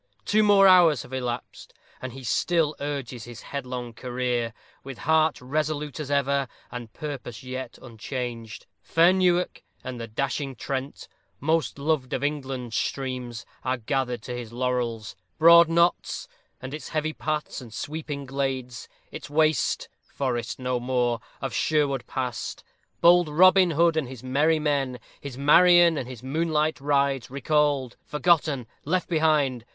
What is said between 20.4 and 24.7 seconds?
no more of Sherwood past; bold Robin Hood and his merry